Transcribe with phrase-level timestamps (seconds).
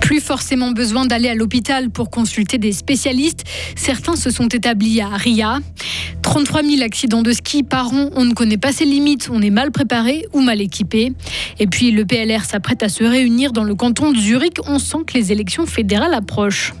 [0.00, 3.44] plus forcément besoin d'aller à l'hôpital pour consulter des spécialistes.
[3.76, 5.58] Certains se sont établis à Ria.
[6.22, 9.50] 33 000 accidents de ski par an, on ne connaît pas ses limites, on est
[9.50, 11.12] mal préparé ou mal équipé.
[11.58, 14.58] Et puis le PLR s'apprête à se réunir dans le canton de Zurich.
[14.66, 16.72] On sent que les élections fédérales approchent.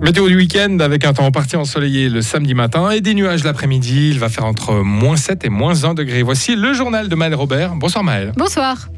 [0.00, 3.42] Météo du week-end avec un temps en partie ensoleillé le samedi matin et des nuages
[3.42, 4.10] l'après-midi.
[4.10, 6.22] Il va faire entre moins 7 et moins 1 degré.
[6.22, 7.74] Voici le journal de Maël Robert.
[7.74, 8.32] Bonsoir Maël.
[8.36, 8.88] Bonsoir.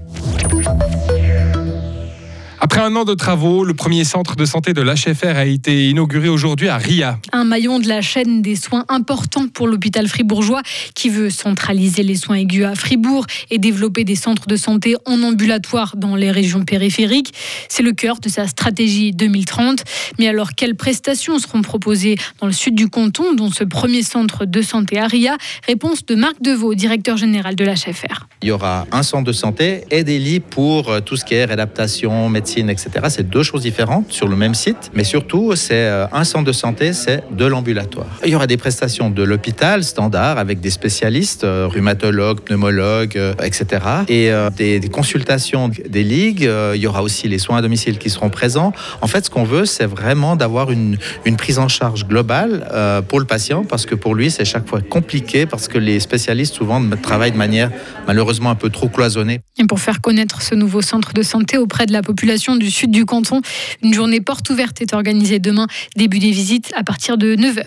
[2.63, 6.29] Après un an de travaux, le premier centre de santé de l'HFR a été inauguré
[6.29, 7.19] aujourd'hui à Ria.
[7.33, 10.61] Un maillon de la chaîne des soins importants pour l'hôpital fribourgeois
[10.95, 15.23] qui veut centraliser les soins aigus à Fribourg et développer des centres de santé en
[15.23, 17.33] ambulatoire dans les régions périphériques.
[17.71, 19.83] C'est le cœur de sa stratégie 2030.
[20.19, 24.45] Mais alors, quelles prestations seront proposées dans le sud du canton, dont ce premier centre
[24.45, 25.39] de santé à Ria?
[25.67, 28.27] Réponse de Marc Deveau, directeur général de l'HFR.
[28.43, 31.47] Il y aura un centre de santé et des lits pour tout ce qui est
[31.47, 32.91] réadaptation, médecine etc.
[33.09, 36.53] C'est deux choses différentes sur le même site, mais surtout, c'est euh, un centre de
[36.53, 38.21] santé, c'est de l'ambulatoire.
[38.25, 43.35] Il y aura des prestations de l'hôpital standard avec des spécialistes, euh, rhumatologues, pneumologues, euh,
[43.43, 43.85] etc.
[44.09, 46.51] Et des, consultations des ligues.
[46.75, 48.73] il y aura aussi les soins à domicile qui seront présents.
[49.01, 50.99] En fait, ce qu'on veut, c'est vraiment d'avoir une,
[51.39, 52.67] prise en charge globale
[53.09, 56.55] pour le patient, parce que pour lui, c'est chaque fois compliqué, parce que les spécialistes
[56.55, 57.71] souvent travaillent de manière
[58.07, 59.41] malheureusement un peu trop cloisonnée.
[59.59, 62.91] Et pour faire connaître ce nouveau centre de santé auprès de la population, du sud
[62.91, 63.43] du canton.
[63.83, 67.65] Une journée porte ouverte est organisée demain, début des visites à partir de 9h.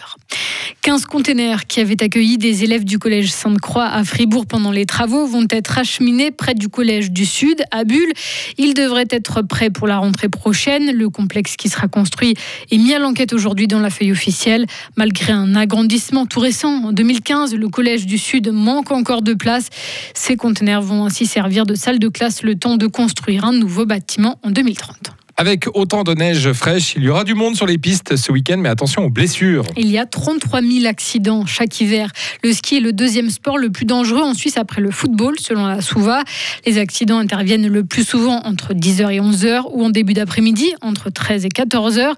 [0.81, 5.27] 15 containers qui avaient accueilli des élèves du collège Sainte-Croix à Fribourg pendant les travaux
[5.27, 8.11] vont être acheminés près du collège du Sud à Bulle.
[8.57, 10.91] Ils devraient être prêts pour la rentrée prochaine.
[10.91, 12.35] Le complexe qui sera construit
[12.71, 14.65] est mis à l'enquête aujourd'hui dans la feuille officielle.
[14.97, 19.69] Malgré un agrandissement tout récent, en 2015, le collège du Sud manque encore de place.
[20.13, 23.85] Ces containers vont ainsi servir de salle de classe le temps de construire un nouveau
[23.85, 25.11] bâtiment en 2030.
[25.35, 28.57] Avec autant de neige fraîche, il y aura du monde sur les pistes ce week-end,
[28.57, 29.65] mais attention aux blessures.
[29.75, 32.11] Il y a 33 000 accidents chaque hiver.
[32.43, 35.65] Le ski est le deuxième sport le plus dangereux en Suisse après le football, selon
[35.65, 36.23] la Souva.
[36.67, 41.09] Les accidents interviennent le plus souvent entre 10h et 11h ou en début d'après-midi, entre
[41.09, 42.13] 13 et 14h.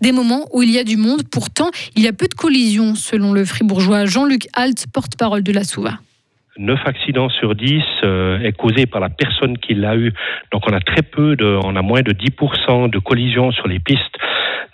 [0.00, 1.24] Des moments où il y a du monde.
[1.28, 5.64] Pourtant, il y a peu de collisions, selon le fribourgeois Jean-Luc Alt, porte-parole de la
[5.64, 5.98] Souva.
[6.58, 10.12] 9 accidents sur 10 euh, est causé par la personne qui l'a eu.
[10.52, 13.78] Donc on a très peu de, on a moins de 10% de collisions sur les
[13.78, 14.16] pistes.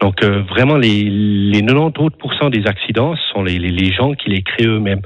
[0.01, 4.43] Donc euh, vraiment les, les 90 autres des accidents sont les, les, gens qui les
[4.43, 5.01] créent eux-mêmes.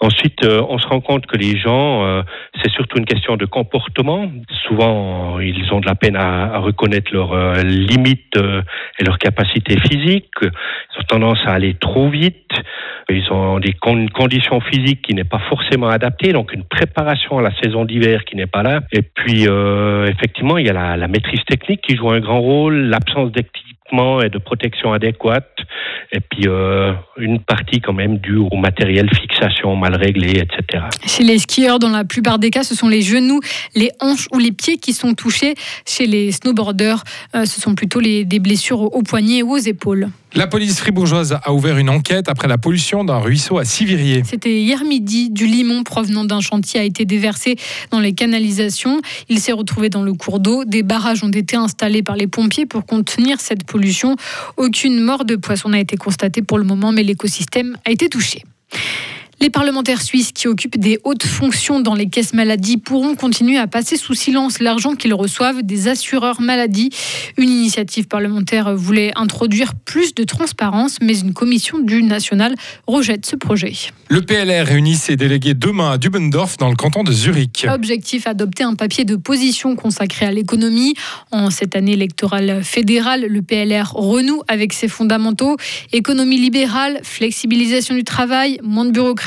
[0.00, 2.22] Ensuite, euh, on se rend compte que les gens,
[2.62, 4.30] c'est surtout une question de comportement.
[4.66, 8.36] Souvent, ils ont de la peine à, à reconnaître leurs limites
[8.98, 10.30] et leurs capacités physiques.
[10.42, 12.52] Ils ont tendance à aller trop vite.
[13.08, 17.54] Ils ont des conditions physiques qui n'est pas forcément adaptée, donc une préparation à la
[17.62, 18.80] saison d'hiver qui n'est pas là.
[18.92, 22.40] Et puis, euh, effectivement, il y a la, la, maîtrise technique qui joue un grand
[22.40, 23.30] rôle, l'absence
[23.92, 25.56] et de protection adéquate,
[26.12, 30.84] et puis euh, une partie quand même due au matériel fixation mal réglé, etc.
[31.06, 33.40] Chez les skieurs, dans la plupart des cas, ce sont les genoux,
[33.74, 35.54] les hanches ou les pieds qui sont touchés.
[35.86, 37.04] Chez les snowboarders,
[37.34, 40.08] euh, ce sont plutôt des blessures aux poignets ou aux épaules.
[40.36, 44.22] La police fribourgeoise a ouvert une enquête après la pollution d'un ruisseau à Sivirier.
[44.26, 45.30] C'était hier midi.
[45.30, 47.56] Du limon provenant d'un chantier a été déversé
[47.90, 49.00] dans les canalisations.
[49.30, 50.66] Il s'est retrouvé dans le cours d'eau.
[50.66, 54.14] Des barrages ont été installés par les pompiers pour contenir cette pollution.
[54.58, 58.42] Aucune mort de poisson n'a été constatée pour le moment, mais l'écosystème a été touché.
[59.38, 63.66] Les parlementaires suisses qui occupent des hautes fonctions dans les caisses maladies pourront continuer à
[63.66, 66.88] passer sous silence l'argent qu'ils reçoivent des assureurs maladies.
[67.36, 72.54] Une initiative parlementaire voulait introduire plus de transparence, mais une commission du national
[72.86, 73.74] rejette ce projet.
[74.08, 77.66] Le PLR réunit ses délégués demain à Dubendorf dans le canton de Zurich.
[77.68, 80.94] Objectif adopter un papier de position consacré à l'économie.
[81.30, 85.56] En cette année électorale fédérale, le PLR renoue avec ses fondamentaux
[85.92, 89.25] économie libérale, flexibilisation du travail, moins de bureaucratie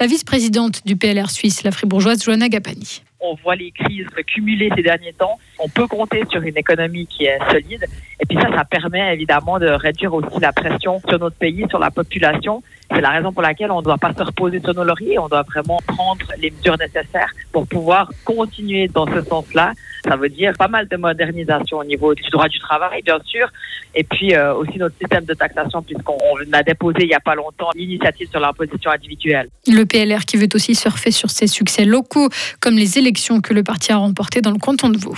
[0.00, 4.82] la vice-présidente du PLR suisse, la fribourgeoise Joanna Gapani on voit les crises cumulées ces
[4.82, 5.38] derniers temps.
[5.58, 7.84] On peut compter sur une économie qui est solide.
[8.20, 11.78] Et puis ça, ça permet évidemment de réduire aussi la pression sur notre pays, sur
[11.78, 12.62] la population.
[12.90, 15.18] C'est la raison pour laquelle on ne doit pas se reposer sur nos lauriers.
[15.18, 19.72] On doit vraiment prendre les mesures nécessaires pour pouvoir continuer dans ce sens-là.
[20.04, 23.48] Ça veut dire pas mal de modernisation au niveau du droit du travail, bien sûr,
[23.94, 26.16] et puis euh, aussi notre système de taxation, puisqu'on
[26.52, 29.48] a déposé il n'y a pas longtemps l'initiative sur l'imposition individuelle.
[29.66, 32.28] Le PLR qui veut aussi surfer sur ses succès locaux,
[32.60, 35.16] comme les élections que le parti a remportées dans le canton de Vaud.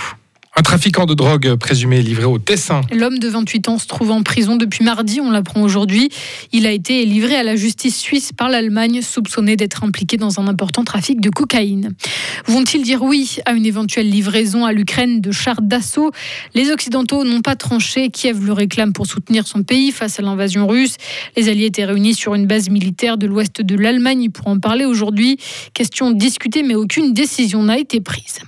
[0.59, 2.81] Un trafiquant de drogue présumé livré au Tessin.
[2.91, 6.09] L'homme de 28 ans se trouve en prison depuis mardi, on l'apprend aujourd'hui.
[6.51, 10.49] Il a été livré à la justice suisse par l'Allemagne, soupçonné d'être impliqué dans un
[10.49, 11.95] important trafic de cocaïne.
[12.45, 16.11] Vont-ils dire oui à une éventuelle livraison à l'Ukraine de chars d'assaut?
[16.55, 18.09] Les Occidentaux n'ont pas tranché.
[18.09, 20.97] Kiev le réclame pour soutenir son pays face à l'invasion russe.
[21.37, 24.83] Les alliés étaient réunis sur une base militaire de l'ouest de l'Allemagne pour en parler
[24.83, 25.37] aujourd'hui.
[25.73, 28.39] Question discutée, mais aucune décision n'a été prise.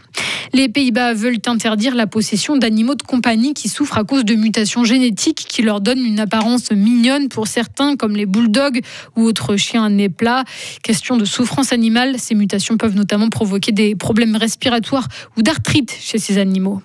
[0.54, 4.84] Les Pays-Bas veulent interdire la possession d'animaux de compagnie qui souffrent à cause de mutations
[4.84, 8.82] génétiques qui leur donnent une apparence mignonne pour certains, comme les bulldogs
[9.16, 10.44] ou autres chiens à nez plat.
[10.84, 15.08] Question de souffrance animale, ces mutations peuvent notamment provoquer des problèmes respiratoires
[15.38, 16.82] ou d'arthrite chez ces animaux.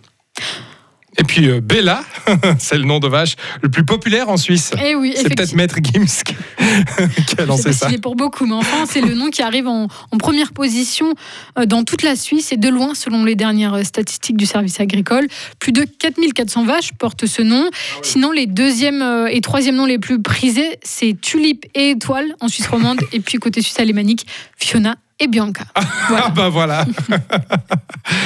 [1.18, 2.04] Et puis euh, Bella,
[2.58, 4.72] c'est le nom de vache le plus populaire en Suisse.
[4.82, 6.22] Eh oui, c'est peut-être Maître Gims
[7.26, 7.88] qui a lancé ça.
[7.90, 11.14] C'est pour beaucoup, mais enfin, c'est le nom qui arrive en, en, première position
[11.58, 14.80] euh, dans toute la Suisse et de loin, selon les dernières euh, statistiques du service
[14.80, 15.26] agricole.
[15.58, 17.68] Plus de 4400 vaches portent ce nom.
[18.02, 22.66] Sinon, les deuxième et troisième noms les plus prisés, c'est Tulipe et Étoile en Suisse
[22.66, 24.26] romande, et puis côté suisse alémanique,
[24.58, 25.64] Fiona et Bianca.
[26.08, 26.26] Voilà.
[26.26, 26.84] Ah bah voilà.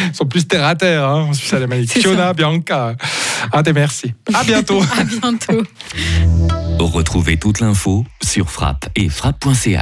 [0.07, 1.91] Ils sont plus terre à terre, hein, en Suisse alémanique.
[1.91, 2.95] Fiona, Bianca.
[3.53, 4.15] Ah, des merci.
[4.33, 4.83] À bientôt.
[4.99, 5.63] à bientôt.
[6.79, 9.79] Retrouvez toute l'info sur frappe et frappe.ch.